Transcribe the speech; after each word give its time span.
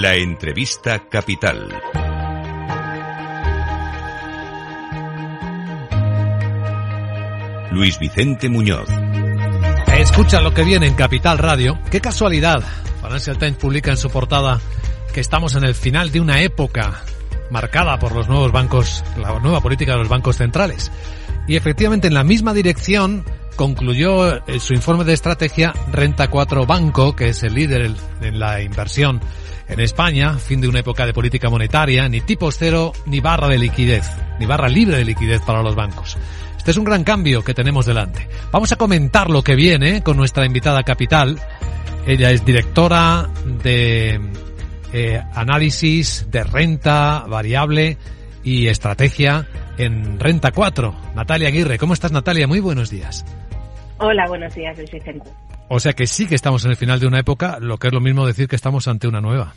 La 0.00 0.14
entrevista 0.14 1.08
capital. 1.08 1.76
Luis 7.72 7.98
Vicente 7.98 8.48
Muñoz. 8.48 8.88
Escucha 9.98 10.40
lo 10.40 10.54
que 10.54 10.62
viene 10.62 10.86
en 10.86 10.94
Capital 10.94 11.38
Radio. 11.38 11.80
Qué 11.90 12.00
casualidad. 12.00 12.62
Financial 13.02 13.38
Times 13.38 13.56
publica 13.56 13.90
en 13.90 13.96
su 13.96 14.08
portada 14.08 14.60
que 15.12 15.18
estamos 15.18 15.56
en 15.56 15.64
el 15.64 15.74
final 15.74 16.12
de 16.12 16.20
una 16.20 16.42
época 16.42 17.02
marcada 17.50 17.98
por 17.98 18.12
los 18.12 18.28
nuevos 18.28 18.52
bancos, 18.52 19.02
la 19.20 19.36
nueva 19.40 19.60
política 19.60 19.94
de 19.94 19.98
los 19.98 20.08
bancos 20.08 20.36
centrales. 20.36 20.92
Y 21.48 21.56
efectivamente 21.56 22.06
en 22.06 22.14
la 22.14 22.22
misma 22.22 22.54
dirección 22.54 23.24
concluyó 23.58 24.36
eh, 24.46 24.60
su 24.60 24.72
informe 24.72 25.02
de 25.04 25.14
estrategia 25.14 25.74
Renta 25.90 26.28
4 26.28 26.64
Banco, 26.64 27.16
que 27.16 27.30
es 27.30 27.42
el 27.42 27.54
líder 27.54 27.90
en 28.22 28.38
la 28.38 28.62
inversión 28.62 29.20
en 29.68 29.80
España, 29.80 30.38
fin 30.38 30.60
de 30.60 30.68
una 30.68 30.78
época 30.78 31.04
de 31.04 31.12
política 31.12 31.50
monetaria, 31.50 32.08
ni 32.08 32.20
tipos 32.20 32.56
cero, 32.56 32.92
ni 33.04 33.18
barra 33.18 33.48
de 33.48 33.58
liquidez, 33.58 34.08
ni 34.38 34.46
barra 34.46 34.68
libre 34.68 34.98
de 34.98 35.04
liquidez 35.04 35.42
para 35.42 35.60
los 35.60 35.74
bancos. 35.74 36.16
Este 36.56 36.70
es 36.70 36.76
un 36.76 36.84
gran 36.84 37.02
cambio 37.02 37.42
que 37.42 37.52
tenemos 37.52 37.84
delante. 37.84 38.28
Vamos 38.52 38.70
a 38.70 38.76
comentar 38.76 39.28
lo 39.28 39.42
que 39.42 39.56
viene 39.56 40.04
con 40.04 40.16
nuestra 40.16 40.46
invitada 40.46 40.84
capital. 40.84 41.40
Ella 42.06 42.30
es 42.30 42.44
directora 42.44 43.28
de 43.62 44.20
eh, 44.92 45.20
análisis 45.34 46.26
de 46.30 46.44
renta 46.44 47.24
variable 47.28 47.98
y 48.44 48.68
estrategia 48.68 49.48
en 49.78 50.20
Renta 50.20 50.52
4. 50.52 50.94
Natalia 51.16 51.48
Aguirre, 51.48 51.76
¿cómo 51.76 51.92
estás 51.92 52.12
Natalia? 52.12 52.46
Muy 52.46 52.60
buenos 52.60 52.88
días. 52.88 53.24
Hola, 54.00 54.26
buenos 54.28 54.54
días, 54.54 54.76
Luis 54.76 54.90
Vicente. 54.90 55.28
O 55.68 55.80
sea 55.80 55.92
que 55.92 56.06
sí 56.06 56.28
que 56.28 56.34
estamos 56.34 56.64
en 56.64 56.70
el 56.70 56.76
final 56.76 57.00
de 57.00 57.06
una 57.06 57.18
época, 57.18 57.58
lo 57.60 57.78
que 57.78 57.88
es 57.88 57.92
lo 57.92 58.00
mismo 58.00 58.26
decir 58.26 58.48
que 58.48 58.56
estamos 58.56 58.88
ante 58.88 59.08
una 59.08 59.20
nueva. 59.20 59.54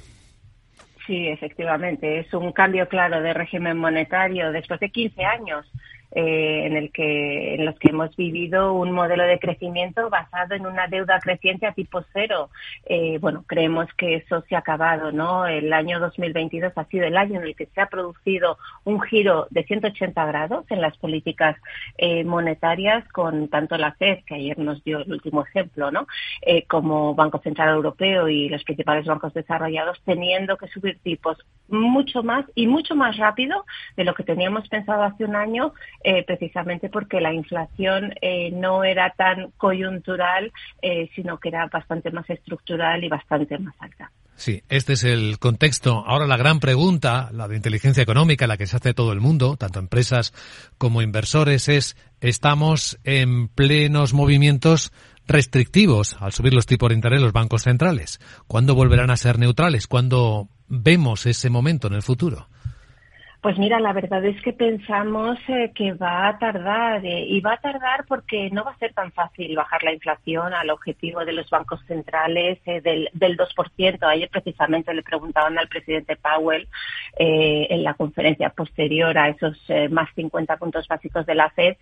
Sí, 1.05 1.27
efectivamente, 1.27 2.19
es 2.19 2.33
un 2.33 2.51
cambio 2.51 2.87
claro 2.87 3.21
de 3.21 3.33
régimen 3.33 3.77
monetario 3.77 4.51
después 4.51 4.79
de 4.79 4.89
15 4.89 5.23
años 5.23 5.65
eh, 6.11 6.65
en 6.65 6.75
el 6.75 6.91
que 6.91 7.55
en 7.55 7.65
los 7.65 7.77
que 7.79 7.89
hemos 7.89 8.15
vivido 8.15 8.73
un 8.73 8.91
modelo 8.91 9.23
de 9.23 9.39
crecimiento 9.39 10.09
basado 10.09 10.55
en 10.55 10.65
una 10.65 10.87
deuda 10.87 11.19
creciente 11.19 11.65
a 11.65 11.73
tipo 11.73 12.03
cero. 12.13 12.49
Eh, 12.85 13.17
bueno, 13.19 13.43
creemos 13.47 13.87
que 13.97 14.15
eso 14.15 14.43
se 14.47 14.55
ha 14.55 14.59
acabado, 14.59 15.11
¿no? 15.11 15.47
El 15.47 15.71
año 15.73 15.99
2022 15.99 16.73
ha 16.75 16.85
sido 16.85 17.05
el 17.05 17.17
año 17.17 17.39
en 17.39 17.47
el 17.47 17.55
que 17.55 17.67
se 17.67 17.81
ha 17.81 17.87
producido 17.87 18.57
un 18.83 19.01
giro 19.01 19.47
de 19.49 19.63
180 19.63 20.25
grados 20.25 20.65
en 20.69 20.81
las 20.81 20.97
políticas 20.97 21.57
eh, 21.97 22.23
monetarias 22.23 23.07
con 23.09 23.47
tanto 23.47 23.77
la 23.77 23.93
Fed, 23.93 24.19
que 24.25 24.35
ayer 24.35 24.57
nos 24.59 24.83
dio 24.83 24.99
el 24.99 25.11
último 25.11 25.43
ejemplo, 25.43 25.91
¿no? 25.91 26.07
Eh, 26.41 26.65
como 26.67 27.15
Banco 27.15 27.39
Central 27.39 27.69
Europeo 27.69 28.27
y 28.27 28.49
los 28.49 28.63
principales 28.63 29.05
bancos 29.05 29.33
desarrollados 29.33 30.01
teniendo 30.05 30.57
que 30.57 30.67
subir 30.67 30.99
tipos 30.99 31.37
mucho 31.71 32.23
más 32.23 32.45
y 32.55 32.67
mucho 32.67 32.95
más 32.95 33.17
rápido 33.17 33.65
de 33.95 34.03
lo 34.03 34.13
que 34.13 34.23
teníamos 34.23 34.67
pensado 34.67 35.03
hace 35.03 35.25
un 35.25 35.35
año 35.35 35.73
eh, 36.03 36.23
precisamente 36.23 36.89
porque 36.89 37.21
la 37.21 37.33
inflación 37.33 38.13
eh, 38.21 38.51
no 38.51 38.83
era 38.83 39.11
tan 39.11 39.51
coyuntural, 39.57 40.51
eh, 40.81 41.09
sino 41.15 41.39
que 41.39 41.49
era 41.49 41.67
bastante 41.67 42.11
más 42.11 42.29
estructural 42.29 43.03
y 43.03 43.09
bastante 43.09 43.57
más 43.57 43.75
alta. 43.79 44.11
Sí, 44.35 44.63
este 44.69 44.93
es 44.93 45.03
el 45.03 45.37
contexto. 45.37 46.03
Ahora 46.07 46.25
la 46.25 46.35
gran 46.37 46.59
pregunta, 46.59 47.29
la 47.31 47.47
de 47.47 47.55
inteligencia 47.55 48.01
económica, 48.01 48.47
la 48.47 48.57
que 48.57 48.65
se 48.65 48.75
hace 48.75 48.95
todo 48.95 49.13
el 49.13 49.19
mundo, 49.19 49.55
tanto 49.55 49.77
empresas 49.77 50.33
como 50.79 51.03
inversores, 51.03 51.69
es 51.69 51.95
¿estamos 52.21 52.99
en 53.03 53.49
plenos 53.49 54.13
movimientos 54.13 54.91
restrictivos 55.27 56.17
al 56.19 56.33
subir 56.33 56.55
los 56.55 56.65
tipos 56.65 56.89
de 56.89 56.95
interés 56.95 57.21
los 57.21 57.33
bancos 57.33 57.63
centrales? 57.63 58.19
¿Cuándo 58.47 58.73
volverán 58.73 59.11
a 59.11 59.17
ser 59.17 59.37
neutrales? 59.37 59.85
¿Cuándo 59.85 60.49
vemos 60.71 61.25
ese 61.25 61.49
momento 61.49 61.87
en 61.87 61.93
el 61.93 62.01
futuro? 62.01 62.47
Pues 63.41 63.57
mira, 63.57 63.79
la 63.79 63.91
verdad 63.91 64.23
es 64.23 64.39
que 64.43 64.53
pensamos 64.53 65.39
eh, 65.47 65.71
que 65.73 65.93
va 65.93 66.27
a 66.27 66.37
tardar 66.37 67.03
eh, 67.03 67.25
y 67.27 67.41
va 67.41 67.53
a 67.53 67.57
tardar 67.57 68.05
porque 68.07 68.51
no 68.51 68.63
va 68.63 68.69
a 68.69 68.77
ser 68.77 68.93
tan 68.93 69.11
fácil 69.13 69.55
bajar 69.55 69.81
la 69.81 69.93
inflación 69.93 70.53
al 70.53 70.69
objetivo 70.69 71.25
de 71.25 71.33
los 71.33 71.49
bancos 71.49 71.79
centrales 71.87 72.59
eh, 72.67 72.81
del, 72.81 73.09
del 73.13 73.37
2%. 73.37 73.97
Ayer 74.03 74.29
precisamente 74.29 74.93
le 74.93 75.01
preguntaban 75.01 75.57
al 75.57 75.67
presidente 75.67 76.17
Powell 76.17 76.67
en 77.17 77.83
la 77.83 77.93
conferencia 77.95 78.49
posterior 78.51 79.17
a 79.17 79.29
esos 79.29 79.57
más 79.89 80.09
50 80.15 80.55
puntos 80.57 80.87
básicos 80.87 81.25
de 81.25 81.35
la 81.35 81.49
Fed 81.49 81.75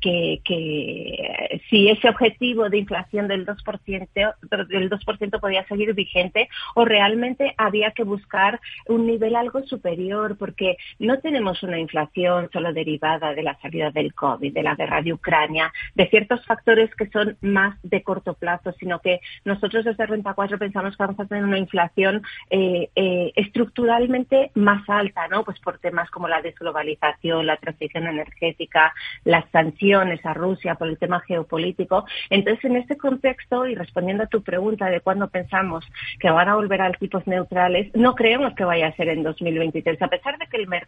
que, 0.00 0.40
que 0.44 1.60
si 1.70 1.88
ese 1.88 2.08
objetivo 2.08 2.68
de 2.68 2.78
inflación 2.78 3.26
del 3.26 3.46
2%, 3.46 4.34
del 4.68 4.90
2% 4.90 5.40
podía 5.40 5.66
seguir 5.66 5.94
vigente 5.94 6.48
o 6.74 6.84
realmente 6.84 7.54
había 7.56 7.92
que 7.92 8.04
buscar 8.04 8.60
un 8.86 9.06
nivel 9.06 9.34
algo 9.34 9.62
superior 9.62 10.36
porque 10.36 10.76
no 10.98 11.18
tenemos 11.18 11.62
una 11.62 11.78
inflación 11.78 12.48
solo 12.52 12.72
derivada 12.72 13.34
de 13.34 13.42
la 13.42 13.58
salida 13.60 13.90
del 13.90 14.14
COVID, 14.14 14.52
de 14.52 14.62
la 14.62 14.74
guerra 14.74 15.02
de 15.02 15.12
Ucrania, 15.12 15.72
de 15.94 16.08
ciertos 16.08 16.44
factores 16.46 16.94
que 16.94 17.08
son 17.10 17.36
más 17.40 17.78
de 17.82 18.02
corto 18.02 18.34
plazo, 18.34 18.72
sino 18.78 19.00
que 19.00 19.20
nosotros 19.44 19.84
desde 19.84 20.06
Renta 20.06 20.34
4 20.34 20.58
pensamos 20.58 20.96
que 20.96 21.02
vamos 21.02 21.20
a 21.20 21.26
tener 21.26 21.44
una 21.44 21.58
inflación 21.58 22.22
eh, 22.50 22.88
eh, 22.94 23.32
estructuralmente 23.36 24.50
más 24.54 24.88
alta, 24.88 25.28
¿no? 25.28 25.44
Pues 25.44 25.58
por 25.60 25.78
temas 25.78 26.10
como 26.10 26.28
la 26.28 26.42
desglobalización, 26.42 27.46
la 27.46 27.56
transición 27.56 28.06
energética, 28.06 28.94
las 29.24 29.44
sanciones 29.50 30.24
a 30.24 30.34
Rusia 30.34 30.76
por 30.76 30.88
el 30.88 30.98
tema 30.98 31.20
geopolítico. 31.20 32.04
Entonces, 32.30 32.64
en 32.64 32.76
este 32.76 32.96
contexto, 32.96 33.66
y 33.66 33.74
respondiendo 33.74 34.24
a 34.24 34.28
tu 34.28 34.42
pregunta 34.42 34.86
de 34.86 35.00
cuándo 35.00 35.28
pensamos 35.28 35.84
que 36.18 36.30
van 36.30 36.48
a 36.48 36.54
volver 36.54 36.80
a 36.82 36.92
tipos 36.92 37.26
neutrales, 37.26 37.90
no 37.94 38.14
creemos 38.14 38.54
que 38.54 38.64
vaya 38.64 38.88
a 38.88 38.96
ser 38.96 39.08
en 39.08 39.22
2023, 39.22 40.00
a 40.00 40.08
pesar 40.08 40.38
de 40.38 40.46
que 40.46 40.56
el 40.56 40.66
mercado 40.66 40.85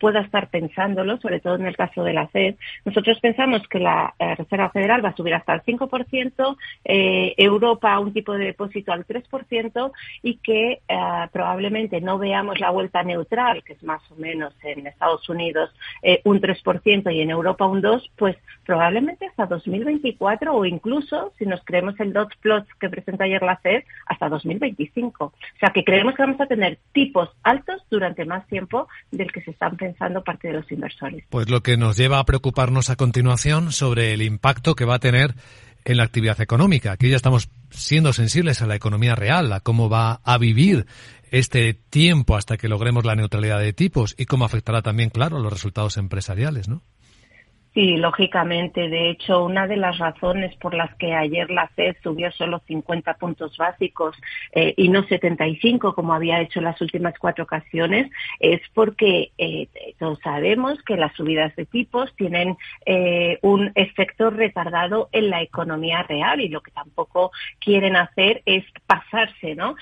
pueda 0.00 0.20
estar 0.20 0.48
pensándolo, 0.48 1.18
sobre 1.18 1.40
todo 1.40 1.54
en 1.56 1.66
el 1.66 1.76
caso 1.76 2.02
de 2.02 2.14
la 2.14 2.26
FED. 2.26 2.56
Nosotros 2.84 3.20
pensamos 3.20 3.68
que 3.68 3.78
la 3.78 4.14
eh, 4.18 4.34
Reserva 4.34 4.70
Federal 4.70 5.04
va 5.04 5.10
a 5.10 5.16
subir 5.16 5.34
hasta 5.34 5.54
el 5.54 5.62
5%, 5.62 6.56
eh, 6.84 7.34
Europa 7.36 7.98
un 8.00 8.12
tipo 8.12 8.32
de 8.32 8.46
depósito 8.46 8.92
al 8.92 9.06
3% 9.06 9.92
y 10.22 10.38
que 10.38 10.80
eh, 10.88 11.28
probablemente 11.30 12.00
no 12.00 12.18
veamos 12.18 12.58
la 12.58 12.70
vuelta 12.70 13.02
neutral, 13.02 13.62
que 13.62 13.74
es 13.74 13.82
más 13.82 14.00
o 14.10 14.16
menos 14.16 14.54
en 14.64 14.86
Estados 14.86 15.28
Unidos 15.28 15.70
un 16.24 16.40
3% 16.40 17.14
y 17.14 17.20
en 17.20 17.30
Europa 17.30 17.66
un 17.66 17.82
2%, 17.82 18.10
pues 18.16 18.36
probablemente 18.64 19.26
hasta 19.26 19.46
2024 19.46 20.54
o 20.54 20.64
incluso, 20.64 21.32
si 21.38 21.44
nos 21.44 21.62
creemos 21.64 21.98
el 22.00 22.14
dot 22.14 22.34
plot 22.40 22.66
que 22.78 22.88
presenta 22.88 23.24
ayer 23.24 23.42
la 23.42 23.56
FED, 23.56 23.84
hasta 24.06 24.28
2025. 24.30 25.24
O 25.24 25.32
sea 25.58 25.70
que 25.70 25.84
creemos 25.84 26.14
que 26.14 26.22
vamos 26.22 26.40
a 26.40 26.46
tener 26.46 26.78
tipos 26.92 27.28
altos 27.42 27.84
durante 27.90 28.24
más 28.24 28.46
tiempo 28.46 28.88
del 29.20 29.32
que 29.32 29.42
se 29.42 29.50
están 29.50 29.76
pensando 29.76 30.24
parte 30.24 30.48
de 30.48 30.54
los 30.54 30.72
inversores. 30.72 31.24
Pues 31.28 31.50
lo 31.50 31.62
que 31.62 31.76
nos 31.76 31.96
lleva 31.96 32.18
a 32.18 32.24
preocuparnos 32.24 32.88
a 32.90 32.96
continuación 32.96 33.70
sobre 33.70 34.14
el 34.14 34.22
impacto 34.22 34.74
que 34.74 34.86
va 34.86 34.94
a 34.94 34.98
tener 34.98 35.34
en 35.84 35.98
la 35.98 36.04
actividad 36.04 36.40
económica. 36.40 36.92
Aquí 36.92 37.10
ya 37.10 37.16
estamos 37.16 37.50
siendo 37.70 38.12
sensibles 38.12 38.62
a 38.62 38.66
la 38.66 38.76
economía 38.76 39.14
real, 39.14 39.52
a 39.52 39.60
cómo 39.60 39.88
va 39.88 40.20
a 40.24 40.38
vivir 40.38 40.86
este 41.30 41.74
tiempo 41.74 42.36
hasta 42.36 42.56
que 42.56 42.68
logremos 42.68 43.04
la 43.04 43.14
neutralidad 43.14 43.60
de 43.60 43.72
tipos 43.72 44.14
y 44.18 44.24
cómo 44.24 44.44
afectará 44.44 44.82
también, 44.82 45.10
claro, 45.10 45.38
los 45.38 45.52
resultados 45.52 45.96
empresariales, 45.96 46.68
¿no? 46.68 46.82
Sí, 47.72 47.96
lógicamente. 47.96 48.88
De 48.88 49.10
hecho, 49.10 49.44
una 49.44 49.68
de 49.68 49.76
las 49.76 49.96
razones 49.98 50.56
por 50.56 50.74
las 50.74 50.92
que 50.96 51.14
ayer 51.14 51.50
la 51.50 51.68
FED 51.68 51.94
subió 52.02 52.32
solo 52.32 52.60
50 52.66 53.14
puntos 53.14 53.56
básicos 53.56 54.16
eh, 54.52 54.74
y 54.76 54.88
no 54.88 55.04
75 55.04 55.94
como 55.94 56.12
había 56.12 56.40
hecho 56.40 56.58
en 56.58 56.64
las 56.64 56.80
últimas 56.80 57.14
cuatro 57.16 57.44
ocasiones 57.44 58.10
es 58.40 58.60
porque 58.74 59.30
eh, 59.38 59.68
todos 60.00 60.18
sabemos 60.24 60.82
que 60.82 60.96
las 60.96 61.14
subidas 61.14 61.54
de 61.54 61.64
tipos 61.64 62.12
tienen 62.16 62.56
eh, 62.86 63.38
un 63.42 63.70
efecto 63.76 64.30
retardado 64.30 65.08
en 65.12 65.30
la 65.30 65.40
economía 65.40 66.02
real 66.02 66.40
y 66.40 66.48
lo 66.48 66.62
que 66.62 66.72
tampoco 66.72 67.30
quieren 67.60 67.94
hacer 67.94 68.42
es 68.46 68.64
pasarse, 68.86 69.54
¿no? 69.54 69.76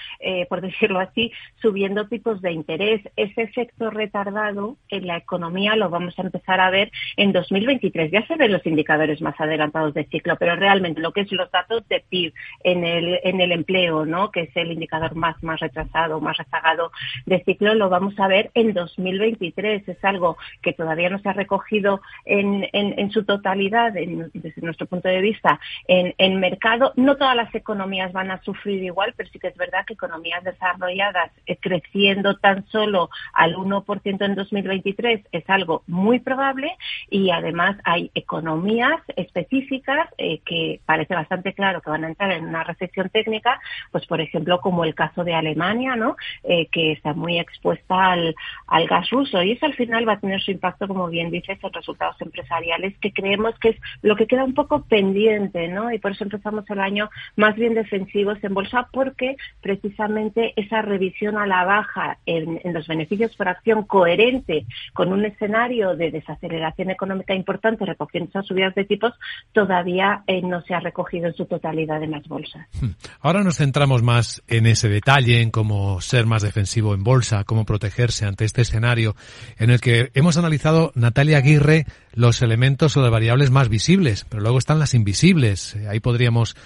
por 0.51 0.61
decirlo 0.69 1.01
así, 1.01 1.33
subiendo 1.63 2.07
tipos 2.07 2.43
de 2.43 2.53
interés. 2.53 3.01
Ese 3.17 3.43
efecto 3.43 3.89
retardado 3.89 4.77
en 4.91 5.07
la 5.07 5.17
economía 5.17 5.75
lo 5.75 5.89
vamos 5.89 6.19
a 6.19 6.23
empezar 6.23 6.61
a 6.61 6.71
ver 6.71 6.91
en 7.17 7.33
2020 7.33 7.78
ya 7.81 8.27
se 8.27 8.37
ven 8.37 8.53
los 8.53 8.65
indicadores 8.67 9.21
más 9.21 9.39
adelantados 9.41 9.95
de 9.95 10.05
ciclo, 10.05 10.37
pero 10.37 10.57
realmente 10.57 11.01
lo 11.01 11.13
que 11.13 11.23
es 11.23 11.33
los 11.33 11.51
datos 11.51 11.87
de 11.89 12.05
PIB 12.09 12.33
en 12.65 12.85
el, 12.85 13.21
en 13.23 13.41
el 13.41 13.53
empleo, 13.53 14.05
¿no? 14.05 14.31
que 14.31 14.43
es 14.43 14.57
el 14.57 14.73
indicador 14.73 15.15
más, 15.15 15.43
más 15.43 15.61
retrasado, 15.61 16.21
más 16.21 16.37
rezagado 16.37 16.91
de 17.27 17.43
ciclo, 17.45 17.75
lo 17.75 17.89
vamos 17.89 18.19
a 18.19 18.29
ver 18.29 18.51
en 18.55 18.73
2023. 18.73 19.89
Es 19.89 20.05
algo 20.05 20.37
que 20.63 20.73
todavía 20.73 21.11
no 21.11 21.19
se 21.19 21.29
ha 21.29 21.33
recogido 21.33 22.01
en, 22.25 22.69
en, 22.73 23.11
su 23.11 23.25
totalidad, 23.25 23.93
desde 23.93 24.63
nuestro 24.63 24.87
punto 24.87 25.09
de 25.09 25.21
vista, 25.21 25.61
en, 25.87 26.15
en 26.19 26.41
mercado. 26.41 26.93
No 26.97 27.17
todas 27.17 27.37
las 27.37 27.55
economías 27.55 28.13
van 28.13 28.31
a 28.31 28.43
sufrir 28.43 28.83
igual, 28.83 29.15
pero 29.17 29.29
sí 29.31 29.39
que 29.39 29.49
es 29.49 29.57
verdad 29.57 29.85
que 29.87 29.95
economías 29.95 30.45
desarrolladas 30.45 31.33
eh, 31.47 31.57
creciendo 31.57 32.37
tan 32.37 32.67
solo 32.69 33.11
al 33.33 33.55
1% 33.55 34.25
en 34.25 34.35
2023 34.35 35.21
es 35.33 35.51
algo 35.51 35.83
muy 35.87 36.21
probable 36.21 36.77
y 37.11 37.31
además 37.31 37.68
hay 37.85 38.11
economías 38.15 39.01
específicas 39.17 40.09
eh, 40.19 40.41
que 40.45 40.81
parece 40.87 41.15
bastante 41.15 41.53
claro 41.53 41.81
que 41.81 41.91
van 41.91 42.05
a 42.05 42.09
entrar 42.09 42.33
en 42.33 42.47
una 42.47 42.65
recesión 42.65 43.09
técnica, 43.11 43.61
pues 43.93 44.07
por 44.07 44.21
ejemplo 44.21 44.61
como 44.61 44.85
el 44.85 44.95
caso 44.95 45.25
de 45.25 45.35
Alemania, 45.35 45.97
¿no? 45.97 46.17
Eh, 46.45 46.67
que 46.69 46.93
está 46.93 47.15
muy 47.15 47.39
expuesta 47.39 48.13
al, 48.13 48.35
al 48.67 48.87
gas 48.87 49.11
ruso 49.11 49.43
y 49.43 49.53
eso 49.53 49.67
al 49.67 49.75
final 49.75 50.09
va 50.09 50.15
a 50.15 50.21
tener 50.21 50.41
su 50.41 50.51
impacto, 50.51 50.89
como 50.89 51.09
bien 51.09 51.31
dices, 51.31 51.59
en 51.63 51.73
resultados 51.73 52.21
empresariales 52.21 52.97
que 52.99 53.13
creemos 53.13 53.59
que 53.59 53.71
es 53.71 53.77
lo 54.03 54.17
que 54.17 54.27
queda 54.27 54.45
un 54.45 54.55
poco 54.55 54.85
pendiente, 54.85 55.69
¿no? 55.69 55.93
Y 55.93 55.99
por 55.99 56.13
eso 56.13 56.25
empezamos 56.25 56.69
el 56.71 56.81
año 56.81 57.11
más 57.37 57.57
bien 57.57 57.75
defensivos 57.75 58.39
en 58.43 58.55
bolsa 58.55 58.89
porque 58.93 59.37
precisamente 59.61 60.53
esa 60.57 60.83
revisión 60.83 61.37
a 61.37 61.47
la 61.47 61.65
baja 61.65 62.19
en, 62.27 62.61
en 62.65 62.73
los 62.73 62.87
beneficios 62.87 63.37
por 63.37 63.49
acción 63.49 63.85
coherente 63.85 64.65
con 64.93 65.13
un 65.13 65.25
escenario 65.25 65.97
de 65.97 66.11
desaceleración 66.11 66.91
económica 66.91 67.35
importante 67.35 67.58
recogiendo 67.63 68.31
esas 68.31 68.47
subidas 68.47 68.75
de 68.75 68.85
tipos 68.85 69.13
todavía 69.53 70.23
eh, 70.27 70.43
no 70.43 70.63
se 70.63 70.75
ha 70.75 70.81
recogido 70.81 71.27
en 71.29 71.35
su 71.35 71.47
totalidad 71.47 72.03
en 72.03 72.13
las 72.13 72.27
bolsas. 72.27 72.67
Hmm. 72.81 72.91
Ahora 73.21 73.43
nos 73.43 73.57
centramos 73.57 74.03
más 74.03 74.43
en 74.49 74.67
ese 74.67 74.89
detalle, 74.89 75.43
en 75.43 75.51
cómo 75.51 76.01
ser 76.01 76.27
más 76.27 76.43
defensivo 76.43 76.95
en 76.95 77.05
bolsa, 77.05 77.45
cómo 77.45 77.65
protegerse 77.65 78.27
ante 78.27 78.45
este 78.45 78.63
escenario 78.63 79.15
en 79.59 79.71
el 79.71 79.81
que 79.81 80.11
hemos 80.15 80.37
analizado, 80.37 80.93
Natalia 80.95 81.39
Aguirre, 81.39 81.87
los 82.13 82.43
elementos 82.43 82.97
o 82.97 83.03
las 83.03 83.11
variables 83.11 83.51
más 83.51 83.69
visibles, 83.69 84.27
pero 84.29 84.43
luego 84.43 84.59
están 84.59 84.79
las 84.79 84.95
invisibles. 84.95 85.77
Ahí 85.89 86.01
podríamos 86.01 86.57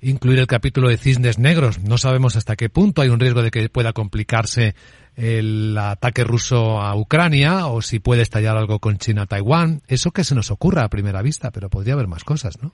incluir 0.00 0.38
el 0.38 0.46
capítulo 0.46 0.88
de 0.88 0.96
cisnes 0.96 1.38
negros. 1.38 1.80
No 1.80 1.98
sabemos 1.98 2.36
hasta 2.36 2.56
qué 2.56 2.68
punto 2.68 3.02
hay 3.02 3.08
un 3.08 3.20
riesgo 3.20 3.42
de 3.42 3.50
que 3.50 3.68
pueda 3.68 3.92
complicarse 3.92 4.74
el 5.16 5.76
ataque 5.76 6.24
ruso 6.24 6.80
a 6.80 6.94
Ucrania 6.94 7.66
o 7.66 7.82
si 7.82 7.98
puede 7.98 8.22
estallar 8.22 8.56
algo 8.56 8.78
con 8.78 8.98
China-Taiwán. 8.98 9.82
Eso 9.88 10.12
que 10.12 10.24
se 10.24 10.34
nos 10.34 10.50
ocurra 10.50 10.84
a 10.84 10.88
primera 10.88 11.22
vista, 11.22 11.50
pero 11.50 11.68
podría 11.68 11.94
haber 11.94 12.06
más 12.06 12.24
cosas, 12.24 12.62
¿no? 12.62 12.72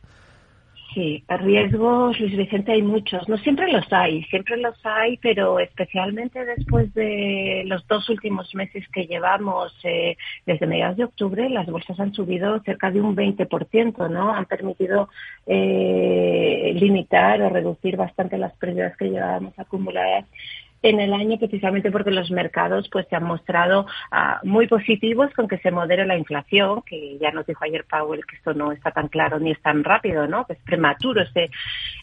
Sí, 0.95 1.25
riesgos, 1.29 2.21
Luis 2.21 2.37
Vicente, 2.37 2.71
hay 2.71 2.83
muchos. 2.83 3.29
No 3.29 3.37
siempre 3.39 3.73
los 3.73 3.85
hay, 3.93 4.23
siempre 4.25 4.57
los 4.59 4.79
hay, 4.87 5.17
pero 5.17 5.59
especialmente 5.59 6.45
después 6.45 6.95
de 6.95 7.65
los 7.67 7.85
dos 7.89 8.09
últimos 8.09 8.55
meses 8.55 8.85
que 8.93 9.07
llevamos, 9.07 9.77
eh, 9.83 10.17
desde 10.47 10.69
mediados 10.69 10.97
de 10.97 11.05
octubre, 11.05 11.51
las 11.51 11.67
bolsas 11.67 11.99
han 11.99 12.15
subido 12.15 12.61
cerca 12.61 12.93
de 12.93 13.01
un 13.01 13.17
20%, 13.17 14.09
¿no? 14.09 14.33
Han 14.33 14.45
permitido 14.47 15.09
eh, 15.47 16.73
limitar 16.77 17.43
o 17.43 17.49
reducir 17.49 17.97
bastante 17.97 18.39
las 18.39 18.53
pérdidas 18.57 18.97
que 18.97 19.11
llevábamos 19.11 19.59
acumuladas 19.59 20.27
en 20.85 21.01
el 21.01 21.15
año 21.15 21.39
precisamente 21.39 21.91
porque 21.91 22.11
los 22.11 22.31
mercados 22.31 22.89
pues 22.93 23.07
se 23.09 23.17
han 23.17 23.25
mostrado 23.25 23.87
ah, 24.11 24.41
muy 24.45 24.67
positivos 24.67 25.33
con 25.35 25.49
que 25.49 25.59
se 25.59 25.71
modere 25.71 26.05
la 26.05 26.19
inflación, 26.19 26.83
que 26.83 27.17
ya 27.19 27.31
nos 27.33 27.47
dijo 27.47 27.65
ayer 27.65 27.87
Powell 27.91 28.27
que 28.27 28.37
esto 28.37 28.53
no 28.53 28.71
está 28.71 28.91
tan 28.91 29.09
claro 29.09 29.41
ni 29.41 29.51
es 29.51 29.61
tan 29.63 29.83
rápido, 29.83 30.27
¿no? 30.27 30.47
Que 30.47 30.53
es 30.53 30.59
prematuro 30.61 31.23
ese 31.23 31.51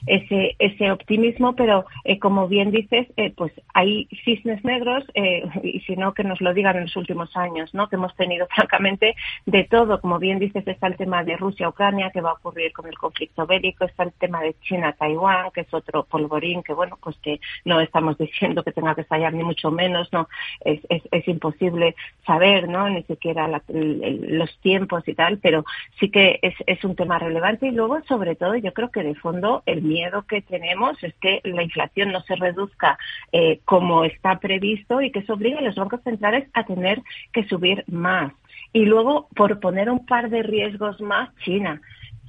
ese 0.07 0.55
ese 0.57 0.91
optimismo, 0.91 1.55
pero 1.55 1.85
eh, 2.03 2.17
como 2.17 2.47
bien 2.47 2.71
dices, 2.71 3.07
eh, 3.17 3.31
pues 3.37 3.53
hay 3.75 4.07
cisnes 4.25 4.65
negros 4.65 5.03
eh, 5.13 5.43
y 5.61 5.81
si 5.81 5.95
no 5.95 6.15
que 6.15 6.23
nos 6.23 6.41
lo 6.41 6.51
digan 6.51 6.75
en 6.77 6.83
los 6.83 6.95
últimos 6.97 7.37
años, 7.37 7.71
¿no? 7.75 7.87
Que 7.87 7.97
hemos 7.97 8.15
tenido 8.15 8.47
francamente 8.55 9.15
de 9.45 9.63
todo, 9.65 10.01
como 10.01 10.17
bien 10.17 10.39
dices, 10.39 10.67
está 10.67 10.87
el 10.87 10.97
tema 10.97 11.23
de 11.23 11.37
Rusia-Ucrania, 11.37 12.09
que 12.09 12.21
va 12.21 12.31
a 12.31 12.33
ocurrir 12.33 12.73
con 12.73 12.87
el 12.87 12.97
conflicto 12.97 13.45
bélico, 13.45 13.85
está 13.85 14.03
el 14.03 14.13
tema 14.13 14.41
de 14.41 14.55
China-Taiwán, 14.61 15.51
que 15.51 15.61
es 15.61 15.73
otro 15.73 16.03
polvorín 16.05 16.63
que 16.63 16.73
bueno, 16.73 16.97
pues 16.99 17.15
que 17.19 17.39
no 17.63 17.79
estamos 17.79 18.17
diciendo 18.31 18.63
que 18.63 18.70
tenga 18.73 18.95
que 18.95 19.01
estallar, 19.01 19.33
ni 19.33 19.43
mucho 19.43 19.71
menos, 19.71 20.11
no, 20.11 20.27
es, 20.61 20.79
es, 20.89 21.27
imposible 21.27 21.95
saber, 22.25 22.67
¿no? 22.67 22.89
Ni 22.89 23.03
siquiera 23.03 23.47
la, 23.47 23.61
los 23.67 24.57
tiempos 24.59 25.07
y 25.07 25.13
tal, 25.13 25.37
pero 25.37 25.65
sí 25.99 26.09
que 26.09 26.39
es, 26.41 26.55
es 26.65 26.83
un 26.83 26.95
tema 26.95 27.19
relevante 27.19 27.67
y 27.67 27.71
luego, 27.71 28.01
sobre 28.07 28.35
todo, 28.35 28.55
yo 28.55 28.73
creo 28.73 28.91
que 28.91 29.03
de 29.03 29.15
fondo 29.15 29.63
el 29.65 29.81
miedo 29.81 30.23
que 30.23 30.41
tenemos 30.41 31.01
es 31.03 31.13
que 31.15 31.41
la 31.43 31.63
inflación 31.63 32.11
no 32.11 32.21
se 32.21 32.35
reduzca 32.35 32.97
eh, 33.31 33.59
como 33.65 34.03
está 34.03 34.39
previsto 34.39 35.01
y 35.01 35.11
que 35.11 35.19
eso 35.19 35.33
obligue 35.33 35.57
a 35.57 35.61
los 35.61 35.75
bancos 35.75 36.01
centrales 36.03 36.47
a 36.53 36.65
tener 36.65 37.01
que 37.31 37.45
subir 37.45 37.83
más. 37.87 38.33
Y 38.73 38.85
luego, 38.85 39.27
por 39.35 39.59
poner 39.59 39.89
un 39.89 40.05
par 40.05 40.29
de 40.29 40.43
riesgos 40.43 41.01
más, 41.01 41.35
China. 41.43 41.81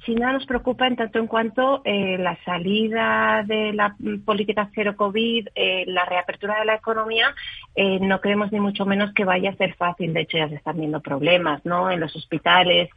China 0.05 0.33
nos 0.33 0.45
preocupa 0.45 0.87
en 0.87 0.95
tanto 0.95 1.19
en 1.19 1.27
cuanto 1.27 1.81
eh, 1.85 2.17
la 2.17 2.37
salida 2.43 3.43
de 3.45 3.73
la 3.73 3.95
política 4.25 4.69
cero 4.75 4.95
COVID, 4.95 5.47
eh, 5.55 5.85
la 5.87 6.05
reapertura 6.05 6.59
de 6.59 6.65
la 6.65 6.75
economía, 6.75 7.33
eh, 7.75 7.99
no 8.01 8.19
creemos 8.19 8.51
ni 8.51 8.59
mucho 8.59 8.85
menos 8.85 9.13
que 9.13 9.25
vaya 9.25 9.51
a 9.51 9.55
ser 9.55 9.75
fácil. 9.75 10.13
De 10.13 10.21
hecho, 10.21 10.37
ya 10.37 10.49
se 10.49 10.55
están 10.55 10.77
viendo 10.77 11.01
problemas, 11.01 11.65
¿no? 11.65 11.89
En 11.89 11.99
los 11.99 12.15
hospitales, 12.15 12.89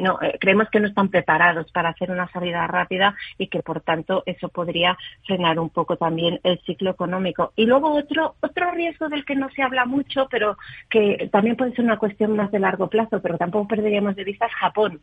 no, 0.00 0.18
creemos 0.40 0.68
que 0.70 0.80
no 0.80 0.88
están 0.88 1.08
preparados 1.08 1.70
para 1.72 1.90
hacer 1.90 2.10
una 2.10 2.28
salida 2.28 2.66
rápida 2.66 3.14
y 3.38 3.48
que, 3.48 3.62
por 3.62 3.80
tanto, 3.80 4.22
eso 4.26 4.48
podría 4.48 4.96
frenar 5.26 5.58
un 5.58 5.70
poco 5.70 5.96
también 5.96 6.40
el 6.44 6.60
ciclo 6.60 6.90
económico. 6.90 7.52
Y 7.56 7.66
luego 7.66 7.94
otro 7.94 8.34
otro 8.40 8.70
riesgo 8.72 9.08
del 9.08 9.24
que 9.24 9.34
no 9.34 9.48
se 9.50 9.62
habla 9.62 9.86
mucho, 9.86 10.28
pero 10.30 10.56
que 10.90 11.28
también 11.32 11.56
puede 11.56 11.74
ser 11.74 11.84
una 11.84 11.98
cuestión 11.98 12.36
más 12.36 12.50
de 12.50 12.58
largo 12.58 12.88
plazo, 12.88 13.20
pero 13.20 13.38
tampoco 13.38 13.68
perderíamos 13.68 14.16
de 14.16 14.24
vista 14.24 14.46
es 14.46 14.52
Japón, 14.54 15.00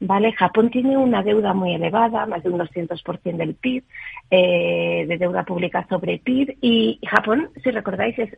¿vale? 0.00 0.32
Japón 0.32 0.70
tiene 0.70 0.91
una 0.96 1.22
deuda 1.22 1.54
muy 1.54 1.74
elevada, 1.74 2.26
más 2.26 2.42
de 2.42 2.50
un 2.50 2.58
200% 2.58 3.36
del 3.36 3.54
PIB, 3.54 3.84
eh, 4.30 5.04
de 5.08 5.18
deuda 5.18 5.44
pública 5.44 5.86
sobre 5.88 6.18
PIB, 6.18 6.58
y 6.60 6.98
Japón, 7.06 7.50
si 7.62 7.70
recordáis, 7.70 8.18
es 8.18 8.30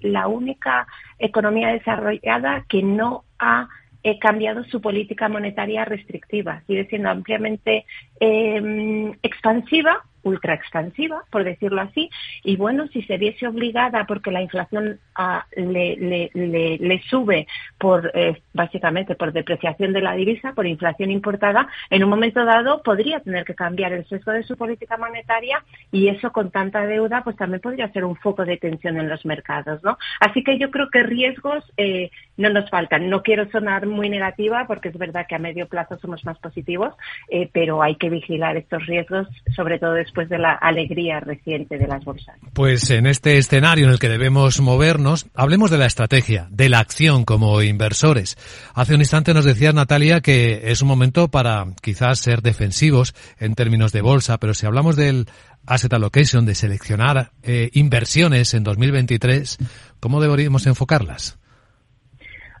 la 0.00 0.28
única 0.28 0.86
economía 1.18 1.68
desarrollada 1.68 2.64
que 2.68 2.82
no 2.82 3.24
ha 3.38 3.68
eh, 4.04 4.18
cambiado 4.18 4.62
su 4.64 4.80
política 4.80 5.28
monetaria 5.28 5.84
restrictiva, 5.84 6.62
sigue 6.66 6.86
siendo 6.86 7.10
ampliamente 7.10 7.84
eh, 8.20 9.12
expansiva 9.22 10.04
ultra 10.28 10.54
expansiva, 10.54 11.22
por 11.30 11.44
decirlo 11.44 11.80
así, 11.80 12.10
y 12.44 12.56
bueno, 12.56 12.86
si 12.88 13.02
se 13.02 13.18
viese 13.18 13.46
obligada 13.46 14.04
porque 14.06 14.30
la 14.30 14.42
inflación 14.42 15.00
ah, 15.14 15.46
le, 15.56 15.96
le, 15.96 16.30
le, 16.78 17.02
sube 17.10 17.46
por 17.78 18.10
eh, 18.14 18.42
básicamente 18.52 19.14
por 19.14 19.32
depreciación 19.32 19.92
de 19.92 20.00
la 20.00 20.14
divisa, 20.14 20.52
por 20.52 20.66
inflación 20.66 21.10
importada, 21.10 21.68
en 21.90 22.04
un 22.04 22.10
momento 22.10 22.44
dado 22.44 22.82
podría 22.82 23.20
tener 23.20 23.44
que 23.44 23.54
cambiar 23.54 23.92
el 23.92 24.06
sesgo 24.06 24.32
de 24.32 24.42
su 24.42 24.56
política 24.56 24.96
monetaria 24.96 25.62
y 25.90 26.08
eso 26.08 26.32
con 26.32 26.50
tanta 26.50 26.86
deuda 26.86 27.22
pues 27.24 27.36
también 27.36 27.60
podría 27.60 27.92
ser 27.92 28.04
un 28.04 28.16
foco 28.16 28.44
de 28.44 28.56
tensión 28.56 28.98
en 28.98 29.08
los 29.08 29.24
mercados, 29.24 29.82
¿no? 29.82 29.96
Así 30.20 30.42
que 30.42 30.58
yo 30.58 30.70
creo 30.70 30.88
que 30.90 31.02
riesgos 31.02 31.64
eh, 31.76 32.10
no 32.36 32.50
nos 32.50 32.68
faltan. 32.70 33.08
No 33.08 33.22
quiero 33.22 33.50
sonar 33.50 33.86
muy 33.86 34.08
negativa 34.08 34.66
porque 34.66 34.88
es 34.88 34.98
verdad 34.98 35.26
que 35.28 35.34
a 35.34 35.38
medio 35.38 35.68
plazo 35.68 35.98
somos 35.98 36.24
más 36.24 36.38
positivos, 36.38 36.94
eh, 37.28 37.48
pero 37.52 37.82
hay 37.82 37.96
que 37.96 38.10
vigilar 38.10 38.56
estos 38.56 38.86
riesgos, 38.86 39.28
sobre 39.54 39.78
todo 39.78 39.92
después 39.92 40.17
de 40.26 40.38
la 40.38 40.54
alegría 40.54 41.20
reciente 41.20 41.78
de 41.78 41.86
las 41.86 42.04
bolsas. 42.04 42.36
Pues 42.52 42.90
en 42.90 43.06
este 43.06 43.38
escenario 43.38 43.86
en 43.86 43.92
el 43.92 43.98
que 43.98 44.08
debemos 44.08 44.60
movernos, 44.60 45.26
hablemos 45.34 45.70
de 45.70 45.78
la 45.78 45.86
estrategia, 45.86 46.48
de 46.50 46.68
la 46.68 46.80
acción 46.80 47.24
como 47.24 47.62
inversores. 47.62 48.36
Hace 48.74 48.94
un 48.94 49.00
instante 49.00 49.34
nos 49.34 49.44
decía 49.44 49.72
Natalia 49.72 50.20
que 50.20 50.70
es 50.70 50.82
un 50.82 50.88
momento 50.88 51.28
para 51.28 51.66
quizás 51.82 52.18
ser 52.18 52.42
defensivos 52.42 53.14
en 53.38 53.54
términos 53.54 53.92
de 53.92 54.00
bolsa, 54.00 54.38
pero 54.38 54.54
si 54.54 54.66
hablamos 54.66 54.96
del 54.96 55.26
asset 55.66 55.92
allocation, 55.92 56.46
de 56.46 56.54
seleccionar 56.54 57.32
eh, 57.42 57.70
inversiones 57.74 58.54
en 58.54 58.64
2023, 58.64 59.58
¿cómo 60.00 60.20
deberíamos 60.20 60.66
enfocarlas? 60.66 61.38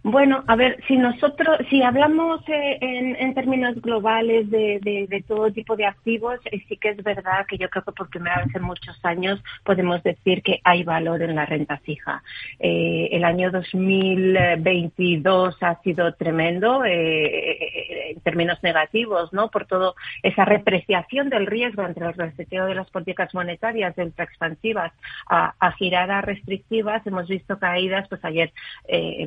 Bueno, 0.02 0.44
a 0.46 0.56
ver, 0.56 0.82
si 0.86 0.96
nosotros, 0.96 1.58
si 1.68 1.82
hablamos 1.82 2.40
eh, 2.48 2.78
en, 2.80 3.34
términos 3.34 3.80
globales 3.82 4.48
de, 4.50 5.24
todo 5.26 5.52
tipo 5.52 5.76
de 5.76 5.86
activos, 5.86 6.38
eh, 6.46 6.62
sí 6.68 6.76
que 6.76 6.90
es 6.90 7.02
verdad 7.02 7.46
que 7.46 7.58
yo 7.58 7.68
creo 7.68 7.84
que 7.84 7.92
por 7.92 8.08
primera 8.08 8.44
vez 8.44 8.54
en 8.54 8.62
muchos 8.62 8.98
años 9.04 9.42
podemos 9.64 10.02
decir 10.02 10.42
que 10.42 10.60
hay 10.64 10.84
valor 10.84 11.22
en 11.22 11.34
la 11.34 11.46
renta 11.46 11.78
fija. 11.78 12.22
Eh, 12.58 13.08
el 13.12 13.24
año 13.24 13.50
2022 13.50 15.56
ha 15.62 15.80
sido 15.82 16.14
tremendo 16.14 16.82
en 18.10 18.20
términos 18.20 18.62
negativos, 18.62 19.32
¿no? 19.32 19.50
Por 19.50 19.66
todo 19.66 19.94
esa 20.22 20.44
repreciación 20.44 21.28
del 21.28 21.46
riesgo 21.46 21.84
entre 21.84 22.06
el 22.06 22.14
reseteo 22.14 22.66
de 22.66 22.74
las 22.74 22.90
políticas 22.90 23.34
monetarias 23.34 23.94
de 23.96 24.12
expansivas 24.18 24.92
a, 25.28 25.54
a 25.58 25.72
giradas 25.72 26.24
restrictivas. 26.24 27.06
Hemos 27.06 27.28
visto 27.28 27.58
caídas, 27.58 28.08
pues 28.08 28.24
ayer 28.24 28.52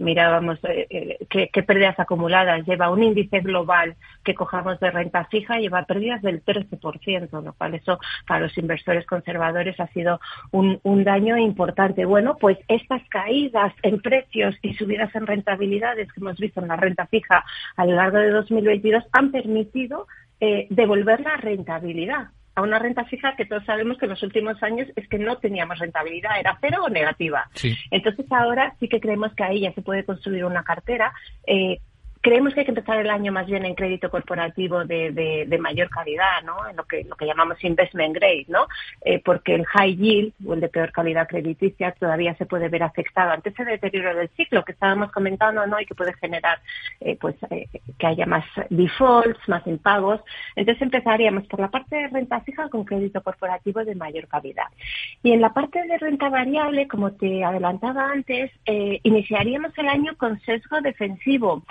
mirábamos 0.01 0.59
eh, 0.63 1.17
qué, 1.29 1.63
pérdidas 1.63 1.99
acumuladas. 1.99 2.65
Lleva 2.65 2.89
un 2.89 3.03
índice 3.03 3.39
global 3.39 3.95
que 4.23 4.35
cojamos 4.35 4.79
de 4.79 4.91
renta 4.91 5.25
fija, 5.25 5.59
lleva 5.59 5.85
pérdidas 5.85 6.21
del 6.21 6.43
13%, 6.43 7.43
lo 7.43 7.53
cual 7.53 7.75
eso 7.75 7.99
para 8.27 8.41
los 8.41 8.57
inversores 8.57 9.05
conservadores 9.05 9.79
ha 9.79 9.87
sido 9.87 10.19
un, 10.51 10.79
daño 11.03 11.37
importante. 11.37 12.05
Bueno, 12.05 12.37
pues 12.39 12.57
estas 12.67 13.01
caídas 13.09 13.73
en 13.81 13.99
precios 14.01 14.55
y 14.61 14.73
subidas 14.75 15.13
en 15.15 15.25
rentabilidades 15.25 16.11
que 16.11 16.19
hemos 16.19 16.37
visto 16.37 16.61
en 16.61 16.67
la 16.67 16.75
renta 16.75 17.07
fija 17.07 17.43
a 17.75 17.85
lo 17.85 17.95
largo 17.95 18.19
de 18.19 18.29
2022 18.71 19.03
han 19.11 19.31
permitido 19.31 20.07
eh, 20.39 20.67
devolver 20.69 21.21
la 21.21 21.37
rentabilidad 21.37 22.29
a 22.55 22.61
una 22.61 22.79
renta 22.79 23.05
fija 23.05 23.35
que 23.35 23.45
todos 23.45 23.63
sabemos 23.65 23.97
que 23.97 24.05
en 24.05 24.11
los 24.11 24.23
últimos 24.23 24.61
años 24.61 24.87
es 24.95 25.07
que 25.07 25.17
no 25.17 25.37
teníamos 25.37 25.79
rentabilidad, 25.79 26.39
era 26.39 26.57
cero 26.59 26.83
o 26.85 26.89
negativa. 26.89 27.49
Entonces 27.91 28.25
ahora 28.29 28.75
sí 28.79 28.89
que 28.89 28.99
creemos 28.99 29.33
que 29.35 29.43
ahí 29.43 29.61
ya 29.61 29.73
se 29.73 29.81
puede 29.81 30.03
construir 30.03 30.43
una 30.43 30.63
cartera 30.63 31.13
eh, 31.47 31.79
creemos 32.21 32.53
que 32.53 32.61
hay 32.61 32.65
que 32.65 32.71
empezar 32.71 32.99
el 32.99 33.09
año 33.09 33.31
más 33.31 33.47
bien 33.47 33.65
en 33.65 33.75
crédito 33.75 34.09
corporativo 34.09 34.85
de, 34.85 35.11
de, 35.11 35.57
mayor 35.57 35.89
calidad, 35.89 36.41
¿no? 36.45 36.67
En 36.69 36.75
lo 36.75 36.85
que, 36.85 37.03
lo 37.03 37.15
que 37.15 37.25
llamamos 37.25 37.63
investment 37.63 38.15
grade, 38.15 38.45
¿no? 38.47 38.67
Eh, 39.03 39.21
porque 39.23 39.55
el 39.55 39.65
high 39.65 39.95
yield 39.95 40.33
o 40.45 40.53
el 40.53 40.61
de 40.61 40.69
peor 40.69 40.91
calidad 40.91 41.27
crediticia 41.27 41.91
todavía 41.91 42.35
se 42.35 42.45
puede 42.45 42.69
ver 42.69 42.83
afectado 42.83 43.31
ante 43.31 43.49
ese 43.49 43.65
deterioro 43.65 44.15
del 44.15 44.29
ciclo 44.29 44.63
que 44.63 44.71
estábamos 44.71 45.11
comentando, 45.11 45.65
¿no? 45.65 45.79
Y 45.79 45.85
que 45.85 45.95
puede 45.95 46.13
generar, 46.13 46.59
eh, 46.99 47.17
pues, 47.19 47.35
eh, 47.49 47.67
que 47.97 48.07
haya 48.07 48.25
más 48.25 48.45
defaults, 48.69 49.39
más 49.47 49.65
impagos. 49.65 50.21
Entonces 50.55 50.81
empezaríamos 50.81 51.47
por 51.47 51.59
la 51.59 51.69
parte 51.69 51.95
de 51.95 52.07
renta 52.07 52.41
fija 52.41 52.69
con 52.69 52.85
crédito 52.85 53.21
corporativo 53.21 53.83
de 53.83 53.95
mayor 53.95 54.27
calidad. 54.27 54.65
Y 55.23 55.31
en 55.31 55.41
la 55.41 55.53
parte 55.53 55.81
de 55.87 55.97
renta 55.97 56.29
variable, 56.29 56.87
como 56.87 57.11
te 57.13 57.43
adelantaba 57.43 58.11
antes, 58.11 58.51
iniciaríamos 58.65 59.75
el 59.77 59.87
año 59.87 60.15
con 60.17 60.39
sesgo 60.41 60.81
defensivo. 60.81 61.63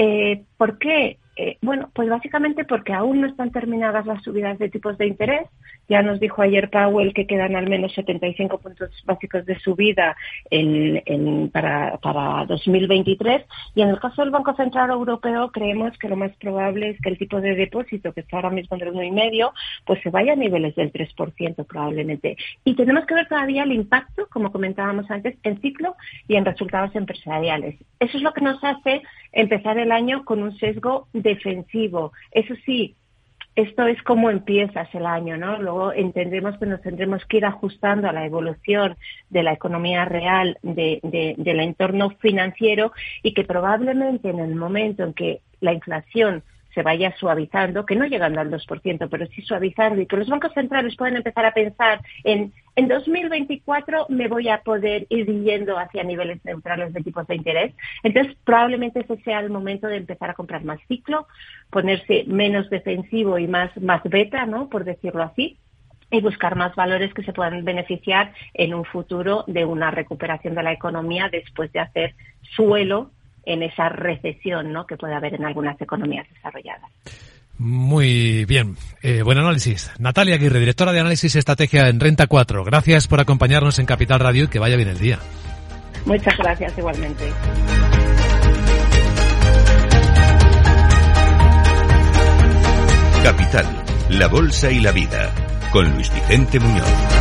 Eh, 0.00 0.44
¿Por 0.56 0.78
qué? 0.78 1.18
Eh, 1.34 1.56
bueno, 1.60 1.90
pues 1.92 2.08
básicamente 2.08 2.64
porque 2.64 2.92
aún 2.92 3.20
no 3.20 3.26
están 3.26 3.50
terminadas 3.50 4.06
las 4.06 4.22
subidas 4.22 4.58
de 4.58 4.68
tipos 4.68 4.96
de 4.96 5.06
interés. 5.06 5.48
Ya 5.88 6.02
nos 6.02 6.20
dijo 6.20 6.42
ayer 6.42 6.68
Powell 6.68 7.14
que 7.14 7.26
quedan 7.26 7.56
al 7.56 7.68
menos 7.68 7.94
75 7.94 8.58
puntos 8.58 8.90
básicos 9.06 9.46
de 9.46 9.58
subida 9.60 10.16
en, 10.50 11.48
para, 11.50 11.96
para 11.98 12.44
2023. 12.46 13.44
Y 13.74 13.82
en 13.82 13.88
el 13.88 13.98
caso 13.98 14.22
del 14.22 14.30
Banco 14.30 14.54
Central 14.54 14.90
Europeo, 14.90 15.50
creemos 15.50 15.96
que 15.98 16.08
lo 16.08 16.16
más 16.16 16.36
probable 16.36 16.90
es 16.90 17.00
que 17.00 17.08
el 17.08 17.18
tipo 17.18 17.40
de 17.40 17.54
depósito, 17.54 18.12
que 18.12 18.20
está 18.20 18.36
ahora 18.36 18.50
mismo 18.50 18.76
en 18.76 18.82
el 18.82 18.92
1,5, 18.92 19.52
pues 19.86 20.02
se 20.02 20.10
vaya 20.10 20.34
a 20.34 20.36
niveles 20.36 20.74
del 20.74 20.92
3% 20.92 21.66
probablemente. 21.66 22.36
Y 22.64 22.74
tenemos 22.74 23.06
que 23.06 23.14
ver 23.14 23.28
todavía 23.28 23.62
el 23.62 23.72
impacto, 23.72 24.26
como 24.30 24.52
comentábamos 24.52 25.10
antes, 25.10 25.38
en 25.42 25.60
ciclo 25.60 25.96
y 26.26 26.36
en 26.36 26.44
resultados 26.44 26.94
empresariales. 26.94 27.76
Eso 27.98 28.16
es 28.16 28.22
lo 28.22 28.32
que 28.32 28.42
nos 28.42 28.62
hace 28.62 29.02
empezar 29.32 29.78
el 29.78 29.92
año 29.92 30.24
con 30.24 30.42
un 30.42 30.56
sesgo 30.58 31.08
defensivo. 31.12 32.12
Eso 32.32 32.54
sí, 32.64 32.96
esto 33.58 33.86
es 33.86 34.00
como 34.02 34.30
empiezas 34.30 34.88
el 34.94 35.04
año, 35.04 35.36
¿no? 35.36 35.60
Luego 35.60 35.92
entendemos 35.92 36.56
que 36.58 36.66
nos 36.66 36.80
tendremos 36.80 37.24
que 37.26 37.38
ir 37.38 37.44
ajustando 37.44 38.08
a 38.08 38.12
la 38.12 38.24
evolución 38.24 38.96
de 39.30 39.42
la 39.42 39.52
economía 39.52 40.04
real, 40.04 40.58
de, 40.62 41.00
del 41.36 41.60
entorno 41.60 42.10
financiero 42.20 42.92
y 43.24 43.34
que 43.34 43.42
probablemente 43.42 44.30
en 44.30 44.38
el 44.38 44.54
momento 44.54 45.02
en 45.02 45.12
que 45.12 45.40
la 45.60 45.72
inflación 45.72 46.44
se 46.78 46.84
vaya 46.84 47.12
suavizando, 47.18 47.84
que 47.84 47.96
no 47.96 48.06
llegando 48.06 48.40
al 48.40 48.52
2%, 48.52 49.08
pero 49.10 49.26
sí 49.26 49.42
suavizando 49.42 50.00
y 50.00 50.06
que 50.06 50.16
los 50.16 50.28
bancos 50.28 50.52
centrales 50.54 50.94
pueden 50.94 51.16
empezar 51.16 51.44
a 51.44 51.52
pensar 51.52 52.00
en 52.22 52.52
en 52.76 52.86
2024 52.86 54.06
me 54.08 54.28
voy 54.28 54.48
a 54.48 54.62
poder 54.62 55.08
ir 55.08 55.26
yendo 55.26 55.76
hacia 55.76 56.04
niveles 56.04 56.38
neutrales 56.44 56.92
de 56.92 57.02
tipos 57.02 57.26
de 57.26 57.34
interés. 57.34 57.74
Entonces, 58.04 58.36
probablemente 58.44 59.00
ese 59.00 59.16
sea 59.24 59.40
el 59.40 59.50
momento 59.50 59.88
de 59.88 59.96
empezar 59.96 60.30
a 60.30 60.34
comprar 60.34 60.62
más 60.62 60.78
ciclo, 60.86 61.26
ponerse 61.70 62.22
menos 62.28 62.70
defensivo 62.70 63.36
y 63.40 63.48
más, 63.48 63.76
más 63.80 64.00
beta, 64.04 64.46
¿no? 64.46 64.68
Por 64.68 64.84
decirlo 64.84 65.24
así 65.24 65.58
y 66.12 66.20
buscar 66.20 66.54
más 66.54 66.76
valores 66.76 67.12
que 67.12 67.24
se 67.24 67.32
puedan 67.32 67.64
beneficiar 67.64 68.32
en 68.54 68.74
un 68.74 68.84
futuro 68.84 69.42
de 69.48 69.64
una 69.64 69.90
recuperación 69.90 70.54
de 70.54 70.62
la 70.62 70.72
economía 70.72 71.28
después 71.32 71.72
de 71.72 71.80
hacer 71.80 72.14
suelo 72.54 73.10
en 73.48 73.62
esa 73.62 73.88
recesión 73.88 74.72
¿no? 74.72 74.86
que 74.86 74.96
puede 74.96 75.14
haber 75.14 75.34
en 75.34 75.44
algunas 75.44 75.80
economías 75.80 76.28
desarrolladas. 76.32 76.90
Muy 77.56 78.44
bien, 78.44 78.76
eh, 79.02 79.22
buen 79.22 79.38
análisis. 79.38 79.90
Natalia 79.98 80.36
Aguirre, 80.36 80.60
directora 80.60 80.92
de 80.92 81.00
análisis 81.00 81.34
y 81.34 81.38
estrategia 81.38 81.88
en 81.88 81.98
Renta 81.98 82.28
4. 82.28 82.62
Gracias 82.62 83.08
por 83.08 83.20
acompañarnos 83.20 83.80
en 83.80 83.86
Capital 83.86 84.20
Radio 84.20 84.44
y 84.44 84.48
que 84.48 84.60
vaya 84.60 84.76
bien 84.76 84.88
el 84.88 84.98
día. 84.98 85.18
Muchas 86.06 86.36
gracias 86.38 86.78
igualmente. 86.78 87.24
Capital, 93.24 93.66
la 94.10 94.28
bolsa 94.28 94.70
y 94.70 94.80
la 94.80 94.92
vida, 94.92 95.34
con 95.72 95.92
Luis 95.94 96.14
Vicente 96.14 96.60
Muñoz. 96.60 97.17